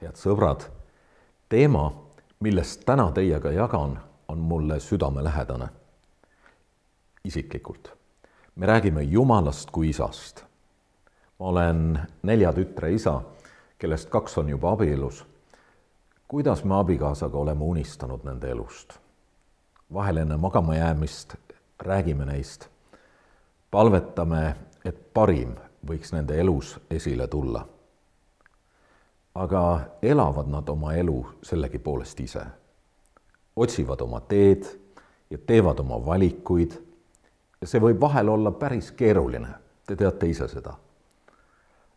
head 0.00 0.16
sõbrad, 0.16 0.64
teema, 1.52 1.90
millest 2.40 2.86
täna 2.88 3.10
teiega 3.12 3.52
jagan, 3.52 3.98
on 4.28 4.38
mulle 4.38 4.80
südamelähedane. 4.80 5.68
isiklikult. 7.24 7.92
me 8.54 8.66
räägime 8.66 9.02
Jumalast 9.02 9.70
kui 9.70 9.88
isast. 9.88 10.44
ma 11.38 11.46
olen 11.46 12.00
nelja 12.22 12.52
tütre 12.52 12.92
isa, 12.92 13.20
kellest 13.78 14.08
kaks 14.08 14.38
on 14.38 14.48
juba 14.48 14.72
abielus. 14.72 15.26
kuidas 16.28 16.64
me 16.64 16.74
abikaasaga 16.74 17.38
oleme 17.38 17.64
unistanud 17.64 18.24
nende 18.24 18.50
elust? 18.50 18.98
vahel 19.92 20.16
enne 20.16 20.36
magama 20.36 20.76
jäämist 20.76 21.34
räägime 21.80 22.24
neist, 22.24 22.68
palvetame, 23.70 24.56
et 24.84 25.14
parim 25.14 25.54
võiks 25.86 26.12
nende 26.12 26.40
elus 26.40 26.78
esile 26.90 27.26
tulla 27.26 27.66
aga 29.34 29.80
elavad 30.02 30.46
nad 30.46 30.68
oma 30.68 30.94
elu 30.94 31.26
sellegipoolest 31.42 32.20
ise. 32.20 32.42
otsivad 33.56 34.00
oma 34.00 34.20
teed 34.20 34.64
ja 35.30 35.38
teevad 35.38 35.78
oma 35.78 36.06
valikuid. 36.06 36.72
ja 37.60 37.66
see 37.66 37.80
võib 37.80 38.00
vahel 38.00 38.28
olla 38.28 38.50
päris 38.50 38.92
keeruline, 38.92 39.48
te 39.86 39.96
teate 39.96 40.26
ise 40.26 40.48
seda. 40.48 40.74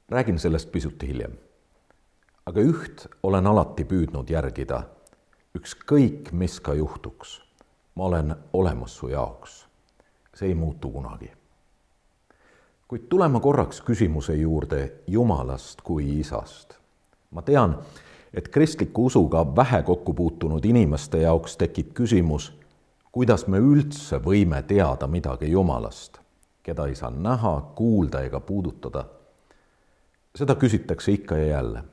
räägin 0.09 0.40
sellest 0.40 0.72
pisut 0.72 1.04
hiljem. 1.04 1.34
aga 2.46 2.62
üht 2.62 3.08
olen 3.23 3.48
alati 3.48 3.84
püüdnud 3.84 4.30
järgida, 4.30 4.84
ükskõik, 5.58 6.31
mis 6.31 6.59
ka 6.59 6.73
juhtuks, 6.73 7.42
ma 7.95 8.04
olen 8.04 8.36
olemas 8.54 8.98
su 8.98 9.08
jaoks. 9.08 9.68
see 10.34 10.48
ei 10.48 10.56
muutu 10.56 10.90
kunagi 10.90 11.31
kuid 12.88 13.09
tuleme 13.09 13.40
korraks 13.40 13.81
küsimuse 13.81 14.36
juurde 14.36 14.94
Jumalast 15.08 15.81
kui 15.81 16.20
isast 16.20 16.83
ma 17.34 17.42
tean, 17.42 17.78
et 18.34 18.48
kristliku 18.48 19.05
usuga 19.05 19.55
vähe 19.55 19.84
kokku 19.84 20.14
puutunud 20.14 20.66
inimeste 20.66 21.18
jaoks 21.22 21.58
tekib 21.58 21.94
küsimus, 21.94 22.53
kuidas 23.12 23.48
me 23.48 23.59
üldse 23.62 24.17
võime 24.17 24.64
teada 24.67 25.08
midagi 25.08 25.52
Jumalast, 25.52 26.17
keda 26.64 26.88
ei 26.89 26.95
saa 26.95 27.11
näha, 27.11 27.73
kuulda 27.76 28.23
ega 28.26 28.39
puudutada. 28.39 29.06
seda 30.36 30.56
küsitakse 30.56 31.11
ikka 31.11 31.38
ja 31.38 31.45
jälle. 31.48 31.84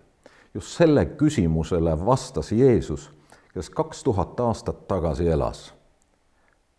just 0.54 0.68
selle 0.68 1.06
küsimusele 1.06 2.06
vastas 2.06 2.52
Jeesus, 2.52 3.10
kes 3.54 3.70
kaks 3.70 4.04
tuhat 4.04 4.40
aastat 4.40 4.88
tagasi 4.88 5.28
elas. 5.28 5.74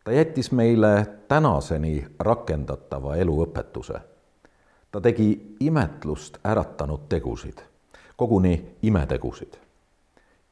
ta 0.04 0.12
jättis 0.12 0.52
meile 0.52 1.08
tänaseni 1.28 2.08
rakendatava 2.20 3.16
eluõpetuse. 3.16 4.00
ta 4.92 5.02
tegi 5.02 5.56
imetlust 5.60 6.38
äratanud 6.44 7.10
tegusid 7.10 7.71
koguni 8.22 8.66
imetegusid. 8.82 9.54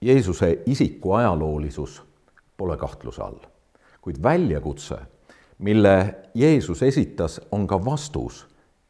Jeesuse 0.01 0.63
isiku 0.65 1.13
ajaloolisus 1.13 2.03
pole 2.57 2.77
kahtluse 2.77 3.21
all, 3.21 3.37
kuid 4.01 4.15
väljakutse, 4.23 4.97
mille 5.59 6.15
Jeesus 6.33 6.81
esitas, 6.83 7.41
on 7.51 7.67
ka 7.67 7.85
vastus 7.85 8.47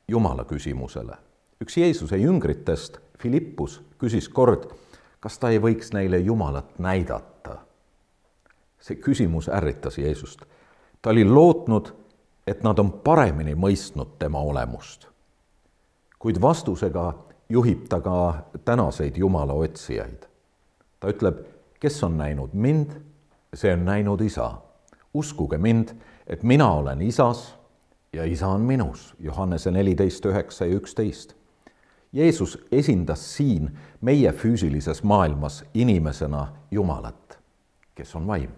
Jumala 0.08 0.46
küsimusele. 0.46 1.18
üks 1.64 1.78
Jeesuse 1.78 2.18
jüngritest, 2.18 2.98
Philippus, 3.22 3.82
küsis 3.98 4.30
kord, 4.30 4.72
kas 5.20 5.40
ta 5.40 5.50
ei 5.50 5.60
võiks 5.60 5.92
neile 5.94 6.18
Jumalat 6.18 6.80
näidata. 6.80 7.58
see 8.80 8.96
küsimus 8.96 9.50
ärritas 9.50 9.98
Jeesust. 9.98 10.46
ta 11.02 11.10
oli 11.10 11.26
lootnud, 11.26 11.96
et 12.48 12.64
nad 12.64 12.80
on 12.80 12.92
paremini 12.92 13.56
mõistnud 13.56 14.16
tema 14.20 14.40
olemust. 14.40 15.08
kuid 16.20 16.42
vastusega 16.42 17.29
juhib 17.50 17.88
ta 17.90 18.02
ka 18.02 18.44
tänaseid 18.66 19.18
Jumala 19.18 19.54
otsijaid. 19.54 20.24
ta 21.00 21.08
ütleb, 21.08 21.38
kes 21.80 22.04
on 22.04 22.18
näinud 22.18 22.54
mind, 22.54 22.92
see 23.54 23.74
on 23.74 23.86
näinud 23.86 24.22
isa. 24.22 24.54
uskuge 25.14 25.58
mind, 25.58 25.90
et 26.28 26.44
mina 26.44 26.72
olen 26.72 27.02
isas 27.02 27.58
ja 28.14 28.26
isa 28.26 28.48
on 28.48 28.62
minus, 28.62 29.16
Johannese 29.20 29.72
neliteist, 29.72 30.26
üheksa 30.26 30.66
ja 30.66 30.76
üksteist. 30.76 31.34
Jeesus 32.14 32.58
esindas 32.72 33.36
siin 33.36 33.78
meie 34.02 34.32
füüsilises 34.32 35.04
maailmas 35.04 35.64
inimesena 35.74 36.48
Jumalat, 36.72 37.40
kes 37.96 38.16
on 38.16 38.28
vaim. 38.28 38.50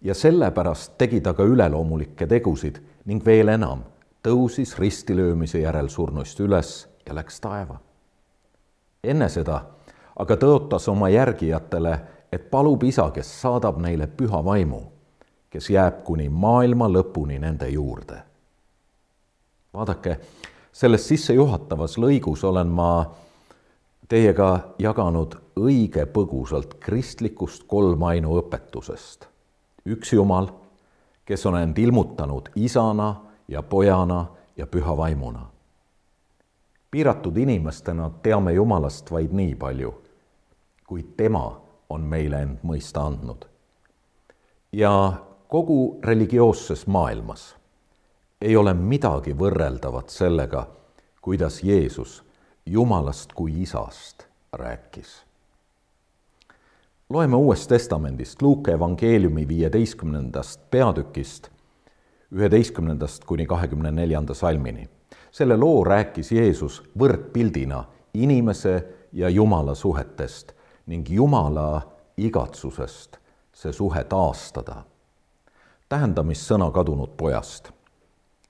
ja 0.00 0.14
sellepärast 0.14 0.98
tegi 0.98 1.20
ta 1.20 1.34
ka 1.34 1.42
üleloomulikke 1.42 2.26
tegusid 2.26 2.82
ning 3.04 3.24
veel 3.24 3.48
enam, 3.48 3.84
tõusis 4.22 4.78
ristilöömise 4.78 5.58
järel 5.58 5.88
surnuist 5.88 6.40
üles 6.40 6.88
ja 7.06 7.14
läks 7.14 7.40
taeva 7.40 7.78
enne 9.02 9.28
seda 9.28 9.60
aga 10.16 10.36
tõotas 10.36 10.88
oma 10.88 11.08
järgijatele, 11.12 11.98
et 12.32 12.50
palub 12.50 12.82
isa, 12.84 13.10
kes 13.14 13.28
saadab 13.42 13.80
neile 13.82 14.06
püha 14.06 14.42
vaimu, 14.44 14.82
kes 15.50 15.70
jääb 15.70 16.02
kuni 16.04 16.28
maailma 16.28 16.88
lõpuni 16.88 17.38
nende 17.40 17.68
juurde. 17.68 18.22
vaadake, 19.74 20.18
selles 20.72 21.08
sissejuhatavas 21.08 21.98
lõigus 21.98 22.44
olen 22.44 22.68
ma 22.68 23.10
teiega 24.08 24.74
jaganud 24.78 25.36
õige 25.56 26.06
põgusalt 26.06 26.74
kristlikust 26.80 27.64
kolmainu 27.66 28.36
õpetusest. 28.40 29.28
üks 29.86 30.12
Jumal, 30.12 30.48
kes 31.24 31.46
on 31.46 31.56
end 31.56 31.78
ilmutanud 31.78 32.48
isana 32.54 33.14
ja 33.48 33.62
pojana 33.62 34.26
ja 34.56 34.66
püha 34.66 34.96
vaimuna 34.96 35.52
piiratud 36.92 37.36
inimestena 37.36 38.10
teame 38.22 38.52
Jumalast 38.52 39.10
vaid 39.10 39.32
nii 39.32 39.54
palju, 39.54 39.94
kui 40.86 41.06
tema 41.16 41.46
on 41.88 42.04
meile 42.04 42.42
end 42.44 42.58
mõista 42.68 43.06
andnud. 43.08 43.46
ja 44.72 45.12
kogu 45.48 46.00
religioosses 46.04 46.86
maailmas 46.86 47.56
ei 48.40 48.56
ole 48.56 48.74
midagi 48.74 49.32
võrreldavat 49.32 50.08
sellega, 50.08 50.66
kuidas 51.20 51.62
Jeesus 51.62 52.24
Jumalast 52.66 53.32
kui 53.32 53.62
isast 53.62 54.26
rääkis. 54.52 55.24
loeme 57.10 57.36
Uuest 57.36 57.68
Testamendist 57.68 58.42
Luuke 58.42 58.72
evangeeliumi 58.72 59.48
viieteistkümnendast 59.48 60.70
peatükist, 60.70 61.48
üheteistkümnendast 62.32 63.24
kuni 63.24 63.46
kahekümne 63.46 63.92
neljanda 63.92 64.34
salmini 64.34 64.88
selle 65.30 65.56
loo 65.56 65.84
rääkis 65.84 66.32
Jeesus 66.32 66.82
võrdpildina 66.98 67.84
inimese 68.14 68.84
ja 69.12 69.28
Jumala 69.28 69.74
suhetest 69.74 70.52
ning 70.86 71.10
Jumala 71.10 71.82
igatsusest 72.16 73.16
see 73.52 73.72
suhe 73.72 74.04
taastada. 74.04 74.82
tähendamissõna 75.88 76.70
kadunud 76.70 77.10
pojast. 77.16 77.70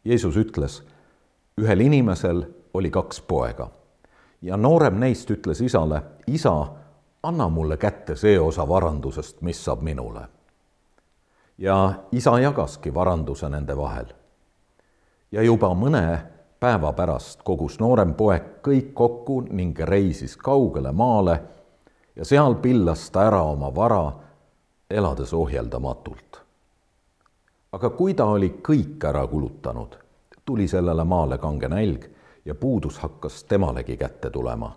Jeesus 0.05 0.37
ütles, 0.37 0.83
ühel 1.59 1.81
inimesel 1.81 2.45
oli 2.75 2.91
kaks 2.91 3.21
poega 3.21 3.71
ja 4.43 4.57
noorem 4.57 4.99
neist 5.01 5.31
ütles 5.31 5.61
isale, 5.61 6.03
isa, 6.27 6.67
anna 7.23 7.49
mulle 7.49 7.77
kätte 7.77 8.17
see 8.17 8.39
osa 8.41 8.69
varandusest, 8.69 9.41
mis 9.41 9.65
saab 9.65 9.83
minule. 9.83 10.29
ja 11.59 11.95
isa 12.13 12.39
jagaski 12.41 12.95
varanduse 12.95 13.49
nende 13.49 13.77
vahel. 13.77 14.07
ja 15.33 15.43
juba 15.43 15.75
mõne 15.75 16.23
päeva 16.63 16.93
pärast 16.93 17.41
kogus 17.43 17.81
noorem 17.83 18.13
poeg 18.15 18.45
kõik 18.63 18.93
kokku 18.95 19.41
ning 19.51 19.79
reisis 19.89 20.37
kaugele 20.39 20.93
maale 20.95 21.35
ja 22.17 22.25
seal 22.25 22.55
pillas 22.63 23.09
ta 23.11 23.25
ära 23.27 23.41
oma 23.43 23.73
vara, 23.75 24.13
elades 24.91 25.33
ohjeldamatult. 25.35 26.39
aga 27.73 27.91
kui 27.91 28.15
ta 28.15 28.29
oli 28.31 28.53
kõik 28.69 29.09
ära 29.11 29.27
kulutanud, 29.27 29.99
tuli 30.45 30.69
sellele 30.69 31.05
maale 31.05 31.39
kange 31.39 31.69
nälg 31.69 32.09
ja 32.45 32.55
puudus 32.55 32.99
hakkas 32.99 33.43
temalegi 33.45 33.97
kätte 33.97 34.31
tulema. 34.31 34.73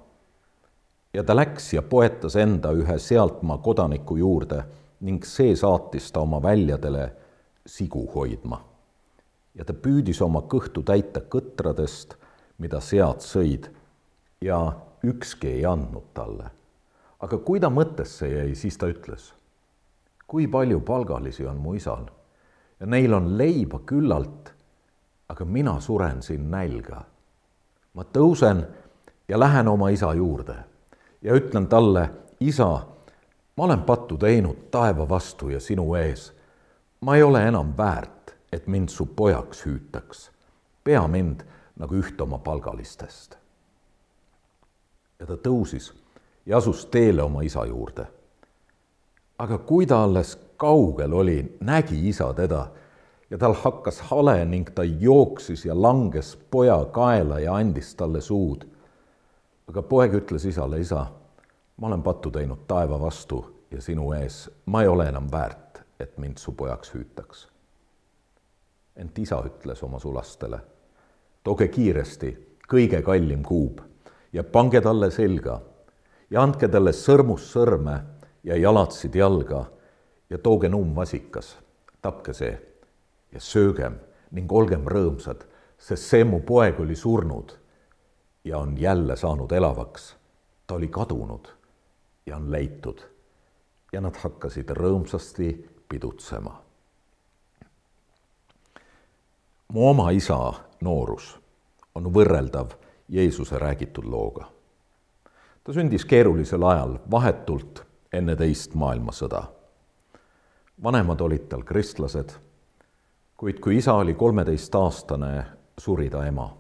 ja 1.14 1.24
ta 1.24 1.36
läks 1.36 1.74
ja 1.74 1.82
poetas 1.82 2.36
enda 2.36 2.72
ühe 2.72 2.98
sealtmaa 2.98 3.58
kodaniku 3.58 4.18
juurde 4.18 4.64
ning 5.02 5.24
see 5.24 5.56
saatis 5.56 6.12
ta 6.12 6.20
oma 6.20 6.42
väljadele 6.42 7.12
sigu 7.66 8.10
hoidma 8.16 8.75
ja 9.56 9.66
ta 9.66 9.74
püüdis 9.74 10.22
oma 10.22 10.44
kõhtu 10.52 10.84
täita 10.86 11.24
kõtradest, 11.32 12.16
mida 12.60 12.82
sead 12.84 13.24
sõid 13.24 13.70
ja 14.44 14.60
ükski 15.06 15.48
ei 15.60 15.66
andnud 15.66 16.12
talle. 16.14 16.52
aga 17.20 17.38
kui 17.38 17.60
ta 17.60 17.70
mõttesse 17.70 18.28
jäi, 18.28 18.56
siis 18.56 18.78
ta 18.78 18.88
ütles, 18.92 19.34
kui 20.28 20.48
palju 20.48 20.80
palgalisi 20.80 21.46
on 21.48 21.58
mu 21.58 21.74
isal 21.74 22.06
ja 22.80 22.86
neil 22.86 23.14
on 23.14 23.38
leiba 23.38 23.80
küllalt, 23.86 24.52
aga 25.30 25.46
mina 25.46 25.80
suren 25.80 26.22
siin 26.22 26.52
nälga. 26.52 27.04
ma 27.94 28.04
tõusen 28.04 28.66
ja 29.28 29.40
lähen 29.40 29.68
oma 29.68 29.90
isa 29.90 30.14
juurde 30.14 30.56
ja 31.22 31.34
ütlen 31.34 31.68
talle, 31.68 32.10
isa, 32.40 32.86
ma 33.58 33.64
olen 33.64 33.82
pattu 33.82 34.18
teinud 34.18 34.68
taeva 34.72 35.10
vastu 35.10 35.50
ja 35.50 35.60
sinu 35.60 35.96
ees. 35.96 36.34
ma 37.02 37.16
ei 37.16 37.24
ole 37.24 37.48
enam 37.48 37.74
väärt 37.78 38.15
et 38.56 38.68
mind 38.68 38.90
su 38.90 39.06
pojaks 39.06 39.66
hüütaks. 39.66 40.32
pea 40.84 41.08
mind 41.08 41.42
nagu 41.76 41.96
ühte 41.96 42.24
oma 42.24 42.38
palgalistest. 42.38 43.38
ja 45.20 45.26
ta 45.26 45.36
tõusis 45.36 45.92
ja 46.46 46.58
asus 46.58 46.86
teele 46.86 47.24
oma 47.24 47.42
isa 47.42 47.66
juurde. 47.66 48.06
aga 49.38 49.58
kui 49.58 49.86
ta 49.86 50.04
alles 50.04 50.38
kaugel 50.58 51.14
oli, 51.14 51.58
nägi 51.60 52.08
isa 52.10 52.34
teda 52.34 52.68
ja 53.30 53.38
tal 53.38 53.54
hakkas 53.54 54.00
hale 54.12 54.46
ning 54.46 54.70
ta 54.76 54.84
jooksis 54.84 55.66
ja 55.66 55.82
langes 55.82 56.36
poja 56.52 56.86
kaela 56.86 57.40
ja 57.40 57.56
andis 57.56 57.96
talle 57.96 58.22
suud. 58.22 58.64
aga 59.68 59.82
poeg 59.82 60.14
ütles 60.14 60.46
isale, 60.46 60.80
isa, 60.80 61.06
ma 61.78 61.88
olen 61.88 62.04
pattu 62.04 62.32
teinud 62.32 62.64
taeva 62.68 63.00
vastu 63.02 63.46
ja 63.72 63.82
sinu 63.82 64.14
ees, 64.14 64.50
ma 64.66 64.82
ei 64.82 64.88
ole 64.88 65.10
enam 65.10 65.28
väärt, 65.32 65.82
et 66.00 66.18
mind 66.18 66.38
su 66.38 66.52
pojaks 66.52 66.94
hüütaks. 66.94 67.55
Ent 68.96 69.20
isa 69.20 69.42
ütles 69.46 69.84
oma 69.84 70.00
sulastele, 70.00 70.60
tooge 71.44 71.68
kiiresti 71.68 72.32
kõige 72.70 73.02
kallim 73.06 73.44
kuub 73.44 73.82
ja 74.34 74.44
pange 74.44 74.82
talle 74.82 75.12
selga 75.12 75.60
ja 76.30 76.44
andke 76.44 76.68
talle 76.72 76.94
sõrmust 76.94 77.52
sõrme 77.54 78.00
ja 78.44 78.58
jalatsid 78.58 79.16
jalga 79.16 79.66
ja 80.30 80.38
tooge 80.38 80.70
nummvasikas, 80.70 81.56
tapke 82.02 82.34
see 82.34 82.54
ja 83.32 83.42
söögem 83.42 84.00
ning 84.32 84.52
olgem 84.52 84.88
rõõmsad, 84.90 85.46
sest 85.78 86.10
see 86.10 86.26
mu 86.26 86.42
poeg 86.46 86.80
oli 86.80 86.96
surnud 86.96 87.54
ja 88.46 88.60
on 88.60 88.78
jälle 88.78 89.16
saanud 89.16 89.52
elavaks. 89.52 90.16
ta 90.68 90.76
oli 90.76 90.88
kadunud 90.88 91.48
ja 92.26 92.36
on 92.36 92.52
leitud. 92.52 93.00
ja 93.94 94.02
nad 94.02 94.16
hakkasid 94.16 94.70
rõõmsasti 94.70 95.70
pidutsema. 95.90 96.65
Mu 99.68 99.90
oma 99.90 100.12
isa 100.12 100.54
noorus 100.82 101.40
on 101.96 102.14
võrreldav 102.14 102.76
Jeesuse 103.10 103.58
räägitud 103.60 104.06
looga. 104.06 104.46
ta 105.64 105.74
sündis 105.74 106.06
keerulisel 106.06 106.64
ajal, 106.64 107.00
vahetult 107.12 107.86
enne 108.14 108.36
teist 108.36 108.74
maailmasõda. 108.74 109.44
vanemad 110.84 111.22
olid 111.22 111.48
tal 111.50 111.64
kristlased 111.64 112.46
kuid 113.38 113.60
kui 113.60 113.78
isa 113.78 113.94
oli 113.94 114.14
kolmeteistaastane, 114.14 115.46
suri 115.78 116.10
ta 116.10 116.26
ema. 116.26 116.58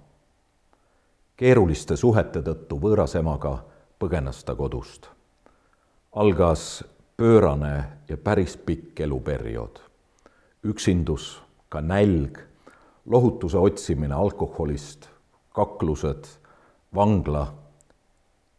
keeruliste 1.35 1.95
suhete 1.95 2.41
tõttu 2.41 2.79
võõras 2.79 3.15
emaga 3.15 3.63
põgenes 3.99 4.43
ta 4.43 4.55
kodust. 4.55 5.07
algas 6.11 6.83
pöörane 7.17 7.83
ja 8.09 8.17
päris 8.17 8.57
pikk 8.57 8.99
eluperiood. 8.99 9.79
üksindus, 10.63 11.41
ka 11.69 11.81
nälg, 11.81 12.39
lohutuse 13.05 13.57
otsimine 13.57 14.15
alkoholist, 14.15 15.09
kaklused, 15.53 16.25
vangla 16.95 17.53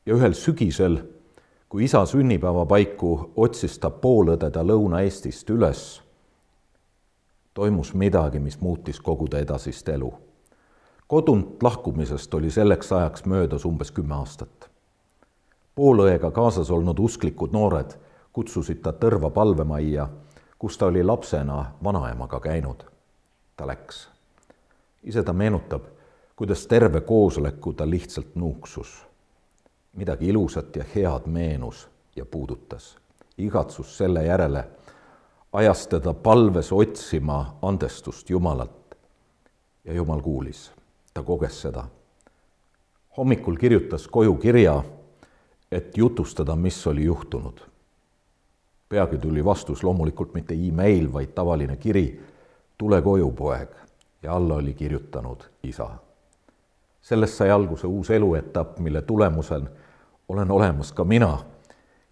ja 0.07 0.15
ühel 0.15 0.35
sügisel, 0.35 0.99
kui 1.69 1.85
isa 1.85 2.05
sünnipäeva 2.07 2.67
paiku 2.67 3.33
otsis 3.37 3.79
ta 3.79 3.91
poolõde 3.91 4.51
ta 4.51 4.63
Lõuna-Eestist 4.63 5.51
üles 5.51 5.87
toimus 7.57 7.95
midagi, 7.95 8.39
mis 8.39 8.61
muutis 8.61 9.01
kogu 9.01 9.29
ta 9.29 9.39
edasist 9.39 9.89
elu. 9.89 10.15
kodunt 11.07 11.63
lahkumisest 11.63 12.35
oli 12.35 12.51
selleks 12.51 12.93
ajaks 12.93 13.25
möödas 13.25 13.65
umbes 13.65 13.91
kümme 13.91 14.15
aastat. 14.15 14.71
poolõega 15.75 16.31
kaasas 16.31 16.71
olnud 16.71 16.99
usklikud 16.99 17.53
noored 17.53 17.97
kutsusid 18.33 18.83
ta 18.83 18.93
Tõrva 18.93 19.31
palvemajja, 19.31 20.09
kus 20.59 20.79
ta 20.79 20.87
oli 20.87 21.05
lapsena 21.05 21.73
vanaemaga 21.85 22.41
käinud. 22.41 22.85
ta 23.57 23.67
läks. 23.67 24.16
Ise 25.03 25.23
ta 25.23 25.33
meenutab, 25.33 25.83
kuidas 26.37 26.67
terve 26.67 27.01
koosoleku 27.01 27.73
ta 27.73 27.91
lihtsalt 27.91 28.35
nuuksus. 28.35 29.07
midagi 29.97 30.29
ilusat 30.29 30.77
ja 30.77 30.85
head 30.95 31.27
meenus 31.27 31.89
ja 32.17 32.25
puudutas. 32.25 32.99
igatsus 33.39 33.99
selle 33.99 34.25
järele 34.25 34.65
ajas 35.57 35.87
teda 35.87 36.15
palves 36.15 36.73
otsima 36.73 37.59
andestust 37.63 38.31
Jumalalt. 38.31 38.97
ja 39.85 39.93
Jumal 39.93 40.21
kuulis, 40.21 40.73
ta 41.15 41.23
koges 41.23 41.61
seda. 41.61 41.85
hommikul 43.17 43.57
kirjutas 43.57 44.09
koju 44.09 44.35
kirja, 44.35 44.83
et 45.73 45.97
jutustada, 45.97 46.57
mis 46.57 46.87
oli 46.87 47.05
juhtunud. 47.05 47.61
peagi 48.89 49.19
tuli 49.19 49.45
vastus 49.45 49.83
loomulikult 49.83 50.35
mitte 50.35 50.55
email, 50.55 51.13
vaid 51.13 51.33
tavaline 51.35 51.77
kiri, 51.77 52.21
tule 52.79 53.03
koju, 53.03 53.31
poeg, 53.33 53.69
ja 54.27 54.35
alla 54.35 54.59
oli 54.59 54.75
kirjutanud 54.75 55.47
isa. 55.63 55.89
sellest 57.01 57.35
sai 57.39 57.51
alguse 57.51 57.87
uus 57.87 58.11
eluetapp, 58.11 58.79
mille 58.79 59.03
tulemusel 59.03 59.63
olen 60.29 60.51
olemas 60.51 60.93
ka 60.93 61.05
mina 61.05 61.39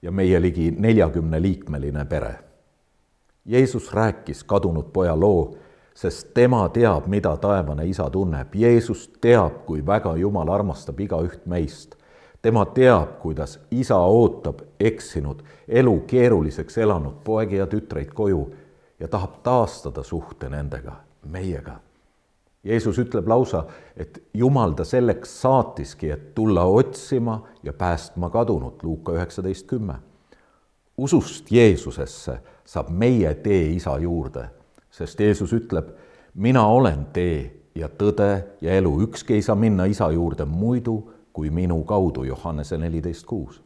ja 0.02 0.12
meie 0.12 0.40
ligi 0.42 0.70
neljakümne 0.78 1.42
liikmeline 1.42 2.04
pere 2.04 2.38
Jeesus 3.44 3.92
rääkis 3.92 4.44
kadunud 4.44 4.84
poja 4.92 5.20
loo, 5.20 5.56
sest 5.94 6.28
tema 6.34 6.68
teab, 6.68 7.06
mida 7.06 7.36
taevane 7.36 7.86
isa 7.86 8.10
tunneb. 8.10 8.54
Jeesus 8.54 9.10
teab, 9.20 9.66
kui 9.66 9.86
väga 9.86 10.16
Jumal 10.16 10.48
armastab 10.48 11.00
igaüht 11.00 11.46
meist. 11.46 11.94
tema 12.42 12.64
teab, 12.66 13.08
kuidas 13.20 13.60
isa 13.70 13.96
ootab 13.96 14.58
eksinud, 14.80 15.42
elu 15.68 16.00
keeruliseks 16.00 16.78
elanud 16.78 17.14
poegi 17.24 17.56
ja 17.56 17.66
tütreid 17.66 18.12
koju 18.14 18.54
ja 19.00 19.08
tahab 19.08 19.42
taastada 19.42 20.02
suhte 20.02 20.48
nendega, 20.48 20.92
meiega. 21.24 21.76
Jeesus 22.64 22.98
ütleb 22.98 23.28
lausa, 23.28 23.64
et 23.96 24.22
Jumal 24.34 24.72
ta 24.72 24.84
selleks 24.84 25.34
saatiski, 25.42 26.10
et 26.10 26.34
tulla 26.34 26.64
otsima 26.64 27.42
ja 27.62 27.72
päästma 27.72 28.30
kadunut, 28.30 28.82
Luuka 28.82 29.12
üheksateist 29.12 29.66
kümme. 29.66 29.94
usust 30.96 31.50
Jeesusesse 31.50 32.38
saab 32.64 32.88
meie 32.88 33.34
tee 33.34 33.70
isa 33.74 33.98
juurde, 33.98 34.48
sest 34.90 35.20
Jeesus 35.20 35.52
ütleb, 35.52 35.88
mina 36.34 36.66
olen 36.66 37.06
tee 37.12 37.64
ja 37.74 37.88
tõde 37.88 38.44
ja 38.60 38.72
elu, 38.72 39.00
ükski 39.02 39.34
ei 39.34 39.42
saa 39.42 39.56
minna 39.56 39.84
isa 39.84 40.10
juurde 40.10 40.44
muidu 40.44 41.10
kui 41.32 41.50
minu 41.50 41.82
kaudu, 41.84 42.24
Johannese 42.24 42.78
neliteist 42.78 43.26
kuus. 43.26 43.62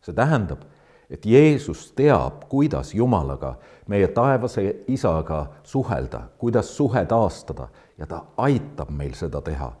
see 0.00 0.14
tähendab, 0.16 0.62
et 1.10 1.26
Jeesus 1.26 1.92
teab, 1.92 2.44
kuidas 2.48 2.94
Jumalaga, 2.94 3.54
meie 3.88 4.08
taevase 4.08 4.84
isaga 4.88 5.46
suhelda, 5.62 6.20
kuidas 6.38 6.76
suhe 6.76 7.04
taastada 7.06 7.68
ja 7.98 8.06
ta 8.06 8.24
aitab 8.36 8.90
meil 8.90 9.14
seda 9.14 9.40
teha, 9.40 9.72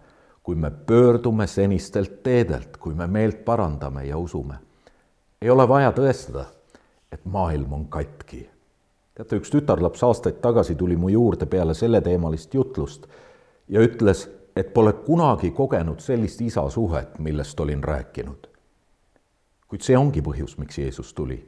kui 0.42 0.54
me 0.54 0.70
pöördume 0.70 1.46
senistelt 1.46 2.22
teedelt, 2.22 2.76
kui 2.76 2.94
me 2.94 3.06
meelt 3.06 3.44
parandame 3.44 4.04
ja 4.04 4.18
usume. 4.18 4.54
ei 5.42 5.50
ole 5.50 5.68
vaja 5.68 5.92
tõestada 5.92 6.44
et 7.12 7.24
maailm 7.24 7.72
on 7.72 7.86
katki. 7.86 8.48
teate, 9.14 9.36
üks 9.36 9.50
tütarlaps 9.50 10.02
aastaid 10.06 10.38
tagasi 10.42 10.74
tuli 10.74 10.96
mu 10.96 11.08
juurde 11.10 11.46
peale 11.46 11.74
selleteemalist 11.74 12.54
jutlust 12.54 13.06
ja 13.68 13.82
ütles, 13.82 14.28
et 14.56 14.72
pole 14.74 14.92
kunagi 15.06 15.50
kogenud 15.50 16.00
sellist 16.00 16.40
isa 16.40 16.68
suhet, 16.70 17.18
millest 17.18 17.60
olin 17.60 17.84
rääkinud. 17.84 18.49
Kuid 19.70 19.86
see 19.86 19.96
ongi 19.96 20.22
põhjus, 20.22 20.56
miks 20.58 20.78
Jeesus 20.78 21.14
tuli. 21.14 21.38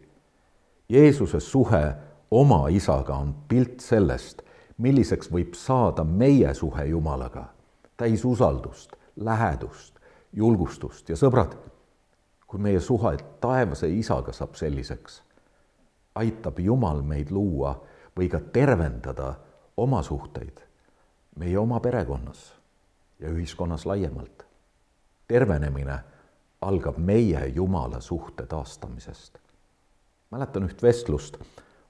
Jeesuse 0.89 1.41
suhe 1.41 1.83
oma 2.31 2.69
isaga 2.71 3.17
on 3.19 3.35
pilt 3.49 3.83
sellest, 3.83 4.43
milliseks 4.79 5.31
võib 5.33 5.57
saada 5.59 6.05
meie 6.05 6.55
suhe 6.55 6.87
Jumalaga, 6.89 7.49
täis 7.97 8.25
usaldust, 8.25 8.97
lähedust, 9.17 9.99
julgustust 10.33 11.11
ja 11.11 11.19
sõbrad, 11.19 11.57
kui 12.47 12.61
meie 12.63 12.81
suhe 12.81 13.17
taevase 13.41 13.91
isaga 13.91 14.33
saab 14.33 14.55
selliseks 14.61 15.23
aitab 16.15 16.59
Jumal 16.61 17.03
meid 17.03 17.31
luua 17.33 17.73
või 18.17 18.29
ka 18.29 18.41
tervendada 18.53 19.35
oma 19.81 20.03
suhteid 20.05 20.61
meie 21.41 21.59
oma 21.59 21.81
perekonnas 21.81 22.53
ja 23.21 23.31
ühiskonnas 23.31 23.87
laiemalt. 23.87 24.47
tervenemine 25.29 25.99
algab 26.63 26.99
meie 26.99 27.47
Jumala 27.55 28.01
suhte 28.01 28.47
taastamisest. 28.47 29.39
mäletan 30.31 30.65
üht 30.65 30.83
vestlust 30.83 31.37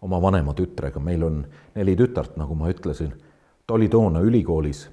oma 0.02 0.22
vanema 0.22 0.54
tütrega, 0.54 1.00
meil 1.00 1.22
on 1.22 1.46
neli 1.74 1.96
tütart, 1.96 2.36
nagu 2.36 2.54
ma 2.54 2.70
ütlesin. 2.70 3.12
ta 3.66 3.74
oli 3.74 3.88
toona 3.88 4.20
ülikoolis 4.20 4.88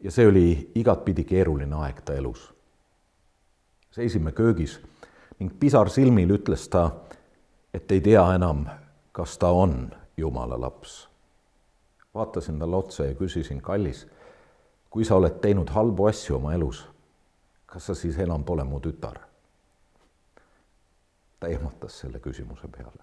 ja 0.00 0.10
see 0.10 0.26
oli 0.26 0.70
igatpidi 0.74 1.24
keeruline 1.24 1.76
aeg 1.76 2.02
ta 2.04 2.14
elus. 2.14 2.52
seisime 3.90 4.32
köögis 4.32 4.80
ning 5.38 5.52
pisar 5.60 5.90
silmil 5.90 6.30
ütles 6.30 6.68
ta 6.68 6.90
et 7.74 7.92
ei 7.92 8.00
tea 8.00 8.24
enam, 8.34 8.66
kas 9.12 9.38
ta 9.38 9.50
on 9.50 9.90
Jumala 10.16 10.60
laps. 10.60 11.08
vaatasin 12.14 12.58
talle 12.58 12.76
otsa 12.76 13.04
ja 13.04 13.14
küsisin, 13.14 13.62
kallis, 13.62 14.06
kui 14.90 15.04
sa 15.04 15.16
oled 15.16 15.38
teinud 15.40 15.70
halbu 15.72 16.06
asju 16.06 16.36
oma 16.36 16.52
elus, 16.52 16.84
kas 17.72 17.86
sa 17.86 17.94
siis 17.94 18.18
enam 18.18 18.44
pole 18.44 18.64
mu 18.64 18.80
tütar? 18.80 19.16
ta 21.40 21.48
ehmatas 21.48 21.98
selle 21.98 22.18
küsimuse 22.20 22.68
peale. 22.68 23.02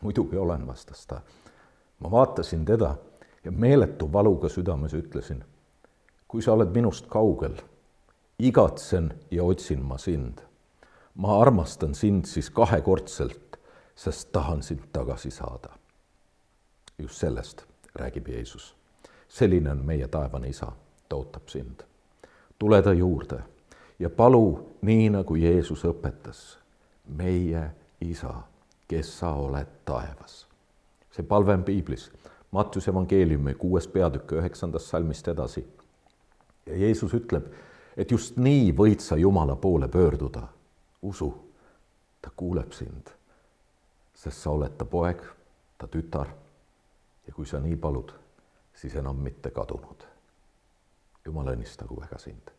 muidugi 0.00 0.36
olen, 0.36 0.66
vastas 0.66 1.06
ta. 1.06 1.20
ma 1.98 2.10
vaatasin 2.10 2.64
teda 2.64 2.94
ja 3.44 3.52
meeletu 3.52 4.12
valuga 4.12 4.48
südames 4.48 4.94
ütlesin, 4.94 5.44
kui 6.28 6.42
sa 6.42 6.52
oled 6.52 6.72
minust 6.72 7.06
kaugel, 7.06 7.56
igatsen 8.38 9.12
ja 9.30 9.44
otsin 9.44 9.84
ma 9.84 9.98
sind 9.98 10.40
ma 11.14 11.40
armastan 11.40 11.94
sind 11.94 12.24
siis 12.24 12.50
kahekordselt, 12.50 13.58
sest 13.96 14.32
tahan 14.32 14.62
sind 14.62 14.88
tagasi 14.92 15.30
saada. 15.30 15.68
just 16.98 17.14
sellest 17.14 17.64
räägib 17.94 18.28
Jeesus. 18.28 18.76
selline 19.28 19.70
on 19.70 19.84
meie 19.84 20.08
taevane 20.08 20.48
isa, 20.48 20.72
ta 21.08 21.16
ootab 21.16 21.48
sind. 21.48 21.82
tule 22.58 22.82
ta 22.82 22.92
juurde 22.92 23.55
ja 23.98 24.10
palu 24.10 24.76
nii, 24.82 25.10
nagu 25.10 25.34
Jeesus 25.34 25.84
õpetas, 25.84 26.58
meie 27.08 27.70
isa, 28.00 28.34
kes 28.88 29.18
sa 29.18 29.32
oled 29.34 29.68
taevas. 29.84 30.46
see 31.10 31.24
palve 31.24 31.54
on 31.54 31.64
piiblis, 31.64 32.10
Mattiuse 32.50 32.90
evangeeliumi 32.90 33.54
kuues 33.54 33.88
peatükk 33.88 34.32
üheksandast 34.32 34.86
salmist 34.86 35.28
edasi. 35.28 35.66
ja 36.66 36.76
Jeesus 36.76 37.14
ütleb, 37.14 37.46
et 37.96 38.10
just 38.10 38.36
nii 38.36 38.72
võid 38.72 39.00
sa 39.00 39.16
Jumala 39.16 39.56
poole 39.56 39.88
pöörduda. 39.88 40.48
usu, 41.02 41.34
ta 42.22 42.30
kuuleb 42.36 42.72
sind, 42.72 43.10
sest 44.14 44.38
sa 44.42 44.50
oled 44.50 44.76
ta 44.78 44.84
poeg, 44.84 45.22
ta 45.78 45.86
tütar. 45.86 46.28
ja 47.26 47.32
kui 47.32 47.46
sa 47.46 47.60
nii 47.60 47.76
palud, 47.76 48.12
siis 48.74 48.94
enam 48.94 49.16
mitte 49.16 49.50
kadunud. 49.50 50.04
jumal 51.24 51.46
õnnistagu 51.46 52.00
väga 52.00 52.18
sind 52.18 52.55